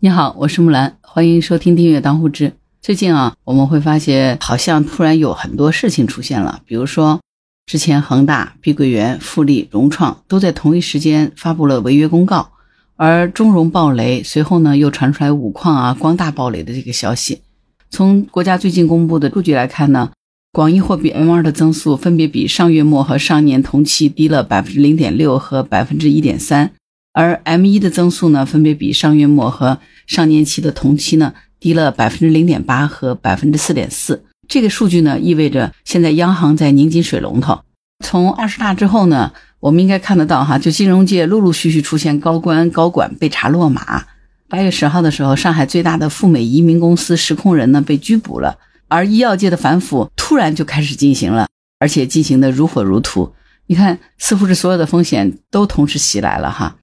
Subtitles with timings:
[0.00, 2.52] 你好，我是木兰，欢迎收听订阅当户知。
[2.80, 7.18] 最近啊，我们会发现好像突然有很多事情出现了，比如说
[7.66, 12.52] 之前恒大、碧桂园、富力、融创都在同一时间发布了违约公告，
[12.94, 17.42] 而中融暴雷，随后呢又传出来五矿啊、光大暴雷的这个消息。
[17.90, 20.12] 从国家最近公布的数据来看呢，
[20.52, 26.70] 广义货币 M2 的增速分别比上月末和上年同期低了百分之零点六和百分之一点三。
[27.18, 34.22] 而 M 一的增速呢，分别比上月末和上年期的同期呢低了百分之零点八和百分之四点四。
[34.46, 37.62] 这个数据呢，意味着现在央行在拧紧水龙头。
[38.04, 44.04] 从二十大之后呢，我们应该看得到哈，就金融界陆陆续续出现高官高管被查落马。
[44.48, 48.56] 八月十号的时候，上海最大的赴美移民公司实控人呢被拘捕了，
[48.86, 51.48] 而医药界的反腐突然就开始进行了，
[51.80, 53.34] 而且进行的如火如荼。
[53.66, 56.76] 你看，似乎是所有的风险都同时袭来了哈。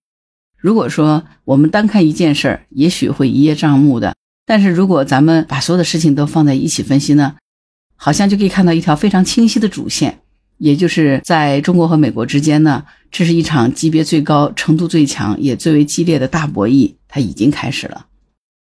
[0.66, 4.14] 如果说我们单看一件事儿，也许会一叶障目的；
[4.48, 7.36] 但是如果咱们把所有的事情都放在一起分析呢，
[7.96, 10.22] 好像就可以看到一条非常清晰的主线，
[10.58, 18.08] 也就是在中国和美国之间呢，这是一场级别最高、程度最强也最为激烈的大博弈，它已经开始了。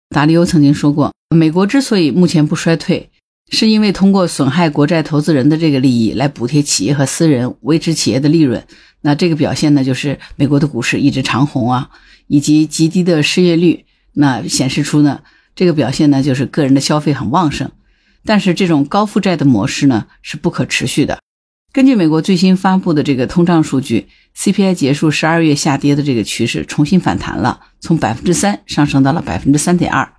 [0.08, 3.08] 达利欧曾经说过，美国之所以目前不衰退，
[3.50, 8.66] 是因为通过损害国债投资人的这个利益来补贴企业和私人，维持企业的利润。
[9.02, 11.90] 那这个表现呢，就是美国的股市一直长红啊，
[12.26, 15.20] 以及极低的失业率，那显示出呢，
[15.54, 17.70] 这个表现呢，就是个人的消费很旺盛。
[18.24, 21.20] 但是这种高负债的模式呢，是不可持续的。
[21.72, 30.14] 根据美国最新发布的这个通胀数据，CPI 结束十二月下跌的这个趋势重新反弹了，从百分之三上升到了百分之三点二。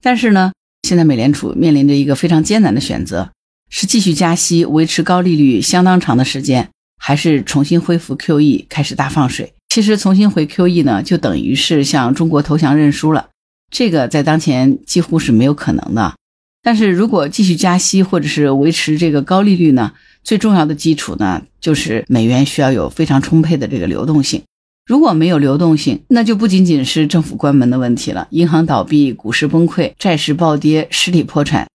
[0.00, 0.52] 但是呢，
[0.84, 3.32] 现在美联储面临着一个非常艰难的选择，
[3.70, 6.68] 是继续加息，维持高利率相当长的时间。
[6.96, 9.52] 还是重新恢复 QE，开始大放水。
[9.68, 13.28] 其实重新回 QE 呢，就等于是向中国投降认输了。
[13.70, 16.14] 这个在当前几乎是没有可能的。
[16.62, 24.42] 但是如果继续加息，或者是维持这个高利率呢，最重要的基础呢，就是美元需要有非常充沛的这个流动性。
[24.86, 31.66] 如果没有流动性，那就不仅仅是政府关门的问题了，银行倒闭、股市崩溃、债市暴跌、实体破产，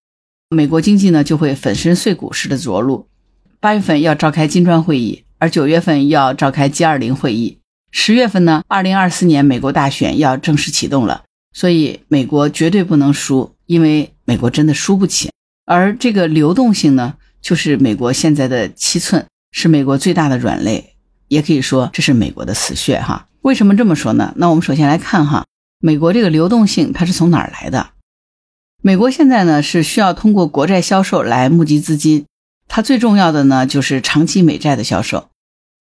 [0.49, 3.07] 美国经济呢就会粉身碎骨式的着陆。
[3.59, 7.57] 八月份要召开金砖会议，而九月份要召开 G 二零会议。
[7.91, 15.31] 十月份呢，二零二四年美国大选要正式启动了，所以美国绝对不能输，因为美国真的输不起。
[15.65, 20.93] 而这个流动性呢，就是美国现在的七寸，是美国最大的软肋，
[21.29, 23.28] 也可以说这是美国的死穴哈。
[23.41, 24.34] 为什么这么说呢？
[24.35, 25.45] 那我们首先来看哈，
[25.79, 27.91] 美国这个流动性它是从哪儿来的？
[28.81, 32.25] 美国现在呢是需要通过国债销售来募集资金。
[32.68, 35.29] 它最重要的呢，就是长期美债的销售。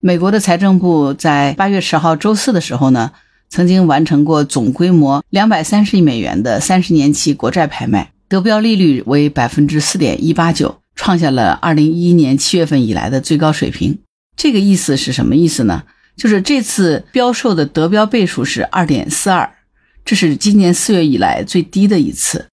[0.01, 3.13] 美国的财政部在八月十号周四的时候呢，
[3.49, 13.99] 曾经完成过总规模两百三十亿美元的三十年期国债拍卖，得标利率为百分之四点一八九，创下了二零一一年七月份以来的最高水平。
[14.39, 15.83] 这个意思是什么意思呢？
[16.17, 19.53] 就是这次标售的得标倍数是二点四二，
[20.05, 22.47] 这是今年四月以来最低的一次。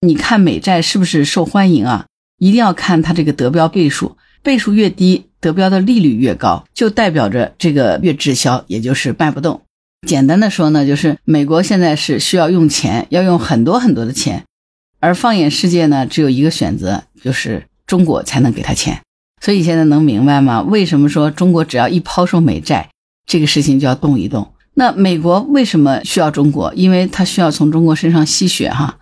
[0.00, 2.06] 你看美债是不是受欢迎啊？
[2.38, 9.62] 一定要看它这个得标倍数，倍数越低，得标的利率越高，就代表着这个越滞销，也就是卖不动。
[10.06, 14.44] 简单的说呢，就是美国现在是需要用钱，要用很多很多的钱，
[15.00, 19.02] 而放眼世界呢，只有一个选择，就是中国才能给他钱。
[19.40, 20.62] 所以现在能明白吗？
[20.62, 22.90] 为什么说中国只要一抛售美债，
[23.26, 24.52] 这个事情就要动一动？
[24.74, 26.72] 那美国为什么需要中国？
[26.74, 28.98] 因为它需要从中国身上吸血哈。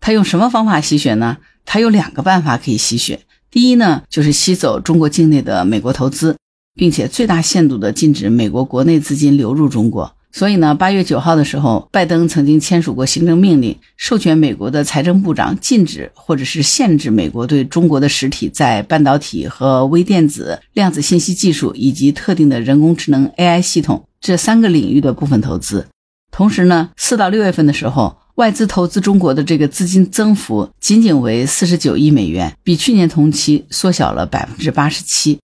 [0.00, 1.36] 它用什么方法吸血呢？
[1.64, 3.20] 它有两个办法可以吸血。
[3.50, 6.36] 第一呢，就是吸走中国境内的美国投资，
[6.74, 10.16] 并且最大限度的禁止美国国内资金流入中国。
[10.32, 25.86] 所以呢，八月九号的时候，拜登曾经签署过行政命令，授权美国的财政部长禁止或者是限制美国对中国的实体在半导体和微电子、量子信息技术以及特定的人工智能 AI 系统这三个领域的部分投资。
[26.30, 28.16] 同时呢，四到六月份的时候。
[28.36, 35.38] 外资投资中国的这个资金增幅仅仅为四十九亿美元，比去年同期缩小了百分之八十七。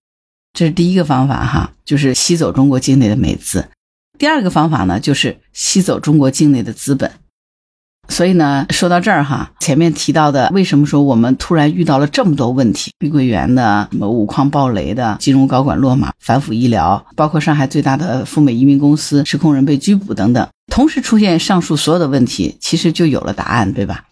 [0.55, 3.69] 这是第一个方法哈，就是吸走中国境内的美资。
[4.19, 7.11] 第二个方法呢，就是吸走中国境内的资本。
[8.11, 12.91] 所以呢，说到这儿哈，前面提到的，为什么说我们突然遇到了这么多问题？
[12.99, 24.07] 碧桂园的什么五矿暴雷的，金融高管落马，反腐医疗，包括上海最大的赴美移民公司实控人被拘捕等等，同时出现上述所有的问题，其实就有了答案，对吧？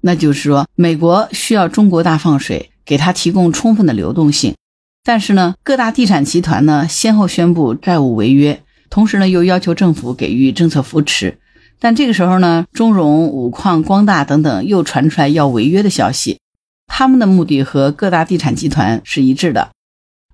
[0.00, 4.56] 那就是说，美国需要中国大放水，给他提供充分的流动性，
[5.04, 8.62] 但是呢，各大地产集团呢先后宣布债务违约，
[8.92, 11.38] 同时呢又要求政府给予政策扶持。
[11.80, 16.38] 但这个时候呢，中融、五矿、光大等等又传出来要违约的消息，
[16.86, 19.70] 他们的目的和各大地产集团是一致的。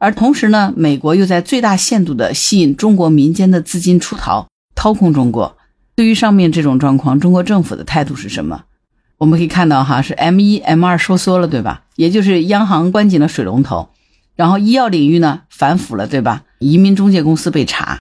[0.00, 5.56] 而同时呢，美国又在最大限度地吸引中国民间的资金出逃，掏空中国。
[5.94, 8.64] 对于上面这种状况，中国政府的态度是什么？
[9.18, 11.84] 我们可以看到，哈，是 M 一 M 二收缩了，对吧？
[11.94, 13.90] 也就是央行关紧了水龙头，
[14.34, 16.42] 然后医药领域呢反腐了，对吧？
[16.58, 17.98] 移民中介公司被查，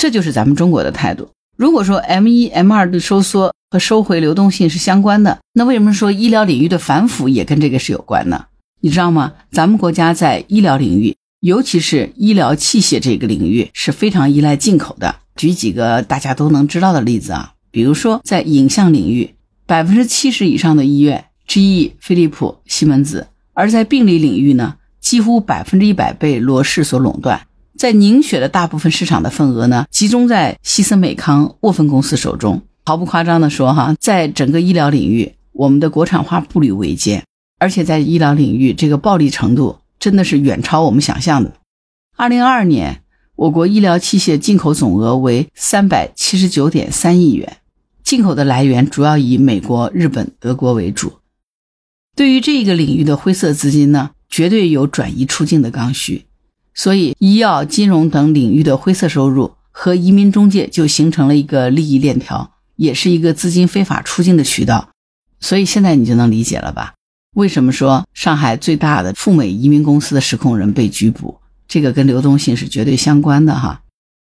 [0.00, 1.28] 这就是咱们中国的态度。
[1.58, 8.46] 如果说 M 一 M 二的收缩和收回流动性是相关的，那为什么说医疗领域的反腐也跟这个是有关呢？
[8.80, 9.34] 你知道吗？
[9.50, 15.16] 咱们国家在医疗领域，尤其是医疗器械这个领域是非常依赖进口的。
[15.36, 19.34] 举几个大家都能知道的例子啊，比如说在影像领域。
[19.66, 27.42] 百分之七十以上的医院，GE、飞利浦、西门子；而在病理领域呢，几乎百分之一百被罗氏所垄断。
[27.80, 32.60] 在凝血的大部分市场的份额呢，集中在西森美康、沃芬公司手中。
[32.84, 37.24] 毫不夸张的说，哈，在整个医疗领域，我们的国产化步履维艰，
[37.58, 41.54] 而且在医疗领域，这个暴利程度真的是远超我们想象的。
[42.18, 43.00] 二零二二年，
[43.34, 47.56] 我国医疗器械进口总额为三百七十九点三亿元。
[48.04, 51.14] 进口的来源主要以美国、日本、德国为主。
[52.14, 56.26] 对于这个领域的灰色资金呢，绝对有转移出境的刚需。
[56.82, 64.88] 所以，医药、金融等领域的灰色收入和移民中介就形成了一个利益链条，也是一个资金非法出境的渠道。
[65.40, 66.94] 所以现在你就能理解了吧？
[67.36, 71.36] 为什么说上海最大的赴美移民公司的实控人被拘捕？
[71.68, 73.82] 这个跟流动性是绝对相关的哈。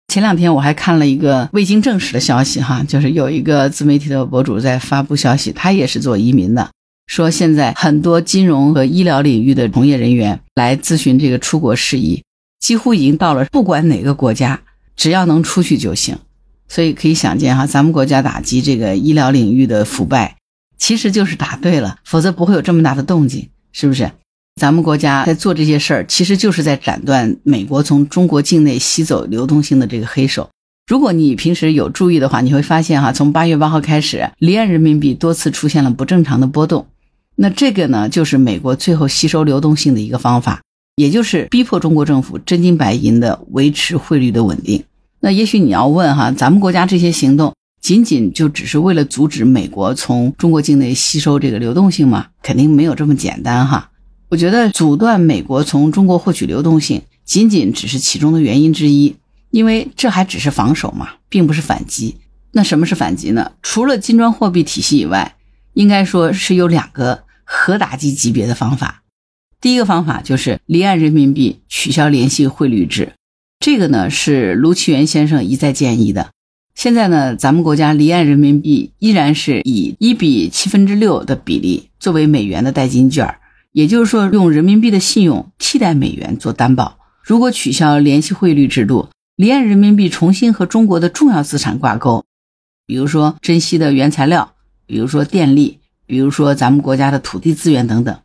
[0.07, 6.71] 前两天我还看了一个未经证实的消息，哈，就是有一个自媒体的博主在发布消息，他也是做移民的，
[7.07, 12.23] 说现在很多金融和医疗领域的从业人员来咨询这个出国事宜，
[12.59, 14.61] 几乎已经到了不管哪个国家，
[14.95, 16.17] 只要能出去就行。
[16.67, 20.37] 所以可以想见，哈，咱们国家打击这个医疗领域的腐败，
[20.77, 24.11] 其实就是打对了，否则不会有这么大的动静，是不是？
[24.59, 30.49] 咱们国家在做这些事儿，其实就是在斩断美国从中国境内吸走流动性的这个黑手。
[30.87, 36.87] 如果你平时有注意的话，你会发现哈，从八月八号开始，离岸人民币多次出现了不正常的波动。
[37.35, 40.61] 那这个呢，就是美国最后吸收流动性的一个方法，
[40.95, 44.83] 也就是逼迫中国政府真金白银的维持汇率的稳定。
[45.19, 52.27] 那也许你要问哈，咱们国家这些行动仅仅就只是为了阻止美国从中国境内吸收这个流动性吗？
[52.41, 53.91] 肯定没有这么简单哈。
[54.29, 59.15] 我觉得阻断美国从中国获取流动性，仅仅只是其中的原因之一，
[59.51, 62.15] 因为这还只是防守嘛，并不是反击。
[62.53, 63.51] 那什么是反击呢？
[63.61, 65.35] 除了金砖货币体系以外，
[65.73, 69.03] 应该说是有两个核打击级别的方法。
[69.65, 73.13] 第一个方法就是离岸人民币取消联系汇率制，
[73.59, 76.29] 这个呢是卢奇元先生一再建议的。
[76.75, 83.37] 现在呢，咱们国家离岸人民币依然是以一比七分之六的比例作为美元的代金券。
[83.71, 86.99] 也就是说，用人民币的信用替代美元做担保。
[87.23, 92.23] 如果取消联系汇率制度，离岸人民币重新和中国的重要资产挂钩，
[92.85, 94.53] 比如说珍稀的原材料，
[94.85, 98.15] 比如说电力，比如说咱们国家的土地资源等等，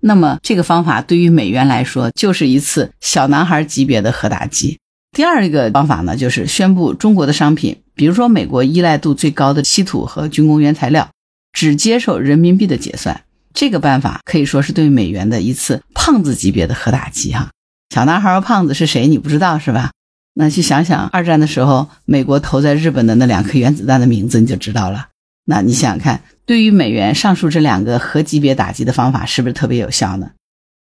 [0.00, 4.78] 那么这个方法对于美元来说就是一次小男孩级别的核打击。
[5.16, 11.08] 第二个方法呢，就是宣布中国的商品，比如说美国依赖度最高的稀土和军工原材料，
[11.52, 13.22] 只接受人民币的结算。
[13.54, 17.48] 这个办法可以说是对美元的一次胖子级别的核打击哈。
[17.92, 19.08] 小男孩和胖子是谁？
[19.08, 19.90] 你不知道是吧？
[20.34, 25.08] 那去想想二战的时候，美国投在日本的那两颗原子弹的名字，你就知道了。
[25.50, 30.32] 那你想想看，对于美元上述这两个核级别打击的方法，是不是特别有效呢？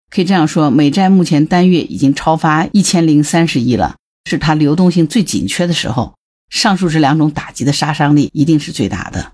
[0.10, 3.96] 可以这样说，美债目前单月已经超发一千零三十亿了，
[4.28, 6.16] 是它流动性最紧缺的时候。
[6.50, 9.34] 上述这两种打击的杀伤力一定是最大的。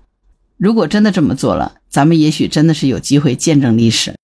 [0.58, 4.14] 如果真的这么做了，咱们也许真的是有机会见证历史。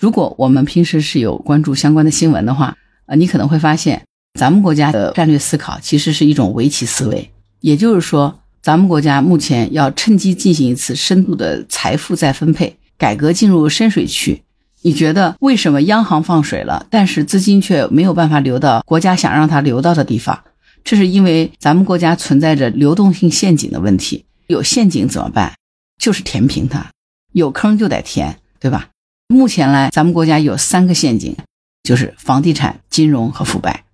[0.00, 4.02] 如果我们平时是有关注相关的新闻的话，呃，你可能会发现，
[4.40, 7.30] 咱们国家的战略思考其实是一种围棋思维。
[7.60, 14.44] 也就是说，咱们国家目前要趁机进行一次深度的财富再分配，改革进入深水区。
[14.82, 20.44] 你觉得为什么央行放水了，但是资金却没有办法流到国家想让它流到的地方？
[20.84, 24.24] 这是因为咱们国家存在着流动性陷阱的问题。
[24.46, 25.54] 有陷阱怎么办？
[25.98, 26.90] 就是填平它，
[27.32, 28.90] 有坑就得填，对吧？
[29.28, 31.36] 目前来，咱们国家有三个陷阱，
[31.82, 33.84] 就是房地产、金融和腐败。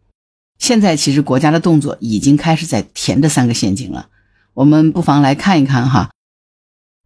[0.59, 4.09] 现在其实国家的动作已经开始在填这三个陷阱了。
[4.59, 6.11] 我们不妨来看一看哈。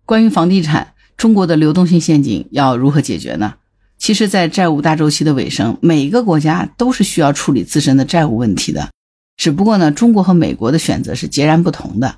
[0.06, 3.56] 关于房地产，中国的流动性陷阱要如何解决呢？
[3.98, 8.88] 其实，在债务大周期的尾声，每一个国家都是需要处理自身的债务问题的。
[9.36, 12.16] 只不过呢，中国和美国的选择是截然不同的。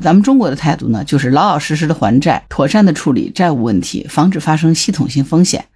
[0.00, 5.66] 咱们中国的态度呢，就是老老实实的还债，妥善的处理债务问题，防止发生系统性风险。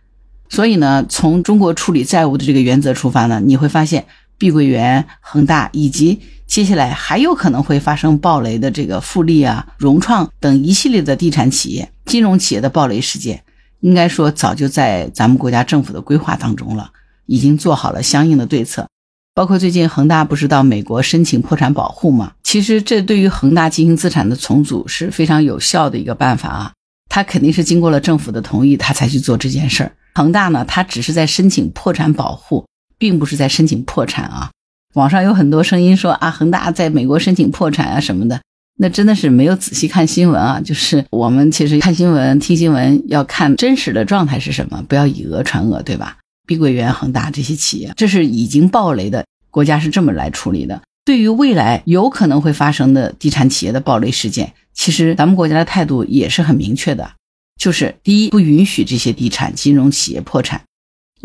[0.49, 4.07] 所以呢，从中国处理债务的这个原则出发呢，你会发现
[4.39, 13.43] 碧桂园、恒大以及接下来还有可能会发生暴雷的这个富力啊、融创等一系列的地产企业、金融企业的暴雷事件，
[13.81, 16.91] 应该说早就在咱们国家政府的规划当中了，
[17.27, 18.87] 已经做好了相应的对策。
[19.35, 22.33] 包括最近恒大不是到美国申请破产保护吗？
[22.45, 26.73] 其实这对于恒大进行资产的重组是非常有效的一个办法啊。
[27.09, 29.93] 他肯定是经过了政府的同意，他才去做这件事儿。
[30.15, 32.65] 恒大呢，他只是在申请破产保护，
[33.05, 34.51] 并不是在申请破产啊。
[34.95, 38.41] 网上有很多声音说啊，恒大在美国申请破产啊什么的，
[38.79, 40.59] 那真的是没有仔细看新闻啊。
[40.59, 46.17] 就是我们其实看新闻、听新闻要看真实的状态是什么，不要以讹传讹，对吧？
[46.47, 50.81] 碧桂园、恒大这些企业，这是已经暴雷的，国家是这么来处理的。
[51.05, 57.11] 对于未来有可能会发生的地产企业的暴雷事件，其实咱们国家的态度也是很明确的。
[57.61, 60.63] 就是第一，不允许这些地产金融企业破产，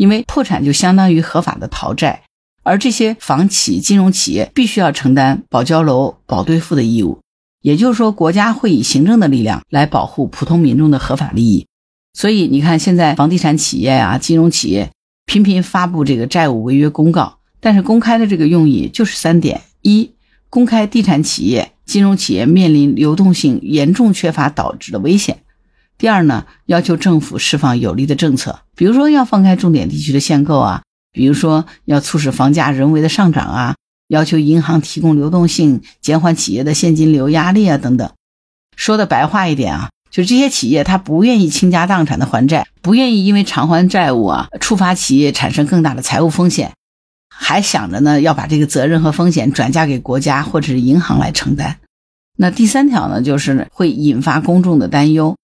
[0.00, 2.22] 因为破产就相当于合法的逃债，
[2.62, 7.20] 而这些房企金融企业必须要承担保交楼、保兑付的义务。
[7.60, 11.66] 也就是说，国家会以行政的力量来保护普通民众的合法利益。
[12.14, 14.90] 所以你看，现在房地产企业啊、金融企业
[15.26, 20.10] 频频发布这个债务违约公告，但是公开的这个用意就是三点：一、
[20.48, 25.39] 公开地产企业、金融企业面临流动性严重缺乏导致的危险。
[26.00, 33.76] 第二呢，要求政府释放有利的政策，比如说要放开重点地区的限购啊，比如说要促使房价人为的上涨啊，
[34.08, 38.10] 要求银行提供流动性，减缓企业的现金流压力啊等等。
[38.76, 46.72] 说的白话一点啊，就这些企业他不愿意倾家荡产的还债，不愿意因为偿还债务啊触发企业产生更大的财务风险，
[47.28, 51.76] 还想着呢要把这个责任和风险转嫁给国家或者是银行来承担。
[52.38, 55.36] 那第三条呢，就是会引发公众的担忧。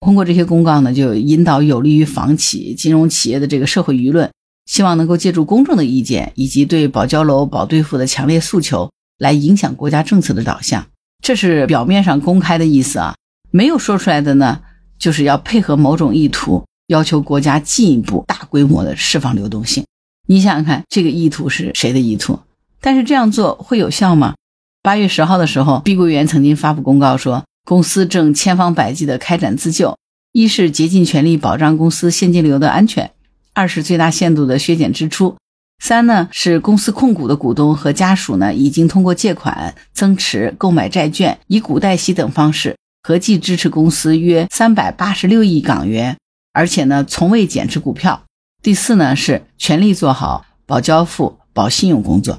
[0.00, 4.30] 通过这些公告呢，就引导有利于房企、金融企业的这个社会舆论，
[4.66, 10.86] 希望能够借助公众的意见以及对保交楼、保兑付的强烈诉求，来影响国家政策的导向。
[11.24, 13.16] 这是表面上公开的意思啊，
[13.50, 14.60] 没有说出来的呢，
[14.98, 19.84] 就是要配合某种意图，要求国家进一步大规模的释放流动性。
[20.28, 22.38] 你想想看，这个意图是谁的意图？
[22.80, 24.34] 但是这样做会有效吗？
[24.82, 27.42] 八月十号的时候，碧桂园曾经发布公告说。
[27.66, 29.98] 公司正千方百计地开展自救，
[30.30, 33.10] 一是竭尽全力保障公司现金流的安全，
[33.54, 35.36] 二是最大限度地削减支出，
[35.82, 46.16] 三呢是公司控股的股东和家属呢已经通过借款、增持、购买债券、以股代息等方式，合计支持公司约三百八十六亿港元，
[46.52, 48.22] 而且呢从未减持股票。
[48.62, 52.38] 第四呢是全力做好保交付、保信用工作。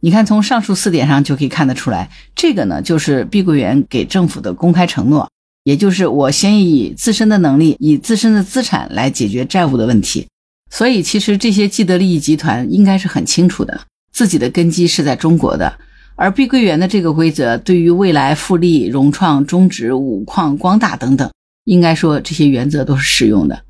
[0.00, 5.28] 你看，从上述四点上就可以看得出来，这个呢就是碧桂园给政府的公开承诺，
[5.64, 10.28] 也就是我先以自身的能力、以自身的资产来解决债务的问题。
[10.70, 13.80] 所以，其实这些既得利益集团应该是很清楚的，
[14.12, 15.78] 自己的根基是在中国的。
[16.14, 21.30] 而碧桂园的这个规则，对于未来富力、融创、中植、五矿、光大等等，
[21.64, 23.64] 应该说这些原则都是适用的。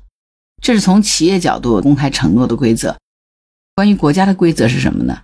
[0.61, 2.95] 这是从企业角度公开承诺的规则。
[3.75, 5.17] 关于国家的规则是什么呢？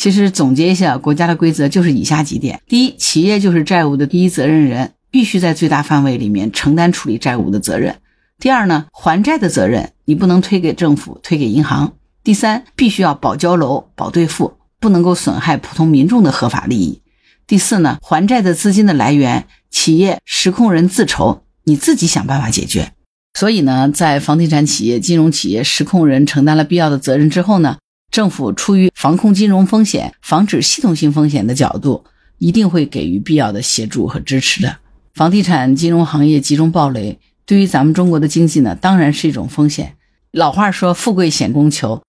[0.00, 7.92] 其实总结一下，国家的规则就是以下几点：第一，企业就是债务的第一责任人，必须在最大范围里面承担处理债务的责任；
[8.38, 11.92] 第二呢，还债的责任你不能推给政府，推给银行；
[12.24, 17.02] 第三，必须要保交楼、保兑付，不能够损害普通民众的合法利益；
[17.46, 22.92] 第四呢，还债的资金的来源，企业实控人自筹，你自己想办法解决。
[23.38, 27.76] 所以呢，在房地产企业、金融企业实控人承担了必要的责任之后呢？
[28.10, 32.04] 政府出于防控金融风险、防止系统性风险的角度，
[32.38, 34.78] 一定会给予必要的协助和支持的。
[35.14, 39.96] 房地产金融行业集中暴雷，对于咱们中国的经济呢，当然是一种风险。
[40.32, 42.02] 老话说“富贵险中求”，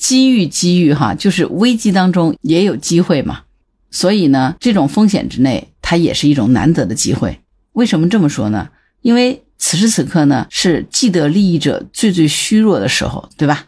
[0.00, 3.42] 机遇机遇哈，就是危机当中也有机会嘛。
[3.90, 7.40] 所以呢，这种风险之内，它也是一种难得的机会。
[7.72, 8.68] 为什么这么说呢？
[9.02, 13.66] 因为此时此刻呢，是既得利益者最最虚弱的时候，对吧？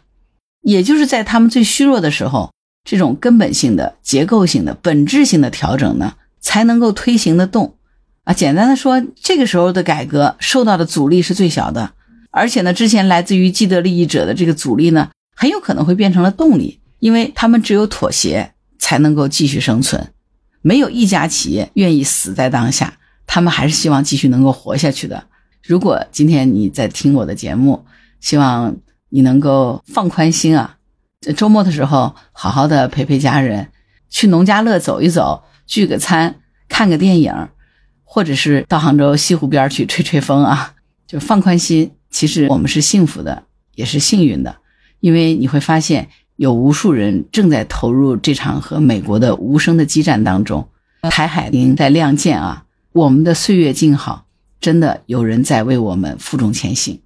[0.63, 2.51] 也就是在他们最虚弱的时候，
[2.83, 7.75] 这种根本性的、结构性的、本质性的调整呢，才能够推行得动。
[8.23, 11.91] 啊，简单的说，这个时候的改革受到的阻力是最小的，
[12.31, 20.13] 而且呢，之前来自于既得利益者的这个阻力呢，很有可能会变成了动力，因为他们只有妥协才能够继续生存，
[20.61, 22.93] 没有一家企业愿意死在当下，
[23.27, 25.25] 他们还是希望继续能够活下去的。
[25.61, 27.85] 如果今天你在听我的节目，
[28.21, 28.73] 希望。
[29.15, 30.77] 你能够放宽心啊，
[31.37, 33.69] 周末的时候好好的陪陪家人，
[34.09, 37.31] 去农家乐走一走，聚个餐，看个电影，
[38.03, 40.73] 或者是到杭州西湖边去吹吹风啊，
[41.05, 41.91] 就放宽心。
[42.09, 43.43] 其实我们是幸福的，
[43.75, 44.57] 也是幸运的，
[44.99, 50.67] 因为你会发现有无数人正在投入这场和美国的无声的激战当中。
[51.03, 54.25] 台海已在亮剑啊，我们的岁月静好，
[54.59, 56.99] 真的有人在为我们负重前行。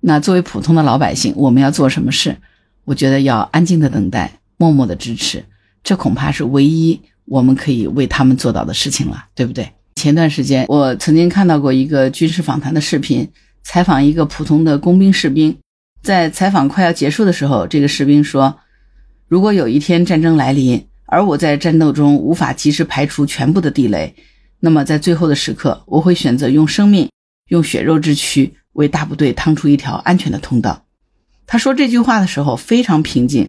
[0.00, 2.36] 那作为普通的老百姓，我们要做什么事？
[2.84, 5.44] 我觉得要安静的等待，默默的支持，
[5.82, 9.68] 这恐怕是唯一我们可以为他们做到的事情了，对不对？
[9.96, 13.28] 前段时间我曾经看到过一个军事访谈的视频，
[13.64, 15.58] 采访一个普通的工兵士兵，
[16.00, 18.56] 在采访快要结束的时候，这个士兵说
[19.26, 24.14] ：“如果有一天战争来临，而我在战斗中无法及时排除全部的地雷，
[24.60, 27.10] 那么在最后的时刻，我会选择用生命、
[27.48, 30.84] 用血肉之躯。”为大部队趟出一条安全的通道。
[31.46, 33.48] 他说这句话的时候非常平静，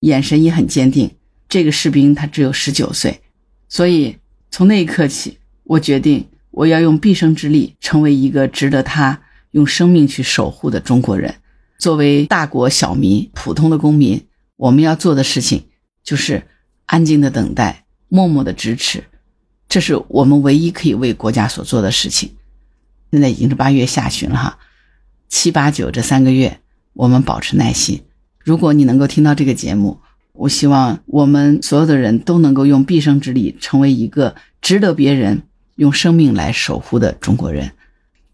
[0.00, 1.10] 眼神也很坚定。
[1.46, 3.20] 这个士兵他只有十九岁，
[3.68, 4.16] 所以
[4.50, 11.34] 从那一刻起，我决定我要用毕生之力成为一个值得他用生命去守护的中国人。
[11.78, 14.24] 作为大国小民、普通的公民，
[14.56, 15.66] 我们要做的事情
[16.02, 16.42] 就是
[16.86, 19.04] 安静的等待，默默的支持，
[19.68, 22.30] 这是我们唯一可以为国家所做的事情。
[23.12, 24.58] 现在已经是八月下旬了哈，
[25.28, 26.60] 七八九这三个月，
[26.94, 28.00] 我们保持耐心。
[28.42, 29.98] 如果你能够听到这个节目，
[30.32, 35.42] 我希望我们所有的人都能够用毕生之力，成为一个值得别人
[35.76, 37.72] 用生命来守护的中国人。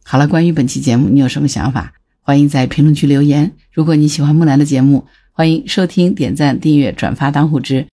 [0.05, 1.95] 好了，关于本期节目，你有什么想法？
[2.21, 3.53] 欢迎在评论区留言。
[3.73, 7.89] 如果你喜欢木兰的节目，欢迎收听、点赞、订阅、转发当户知。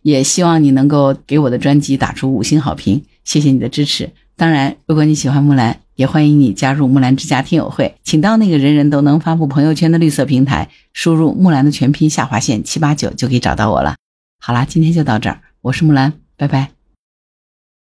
[0.00, 4.12] 也希望你能够给我的专辑打出五星好评，谢谢你的支持。
[4.34, 13.96] 当然，如果你喜欢木兰，也欢迎你加入木兰之家听友会，请到那个人人都能发布朋友圈的绿色平台，输入木兰的全拼下划线七八九就可以找到我了。
[14.38, 16.81] 好啦，今天就到这儿，我是木兰，拜拜。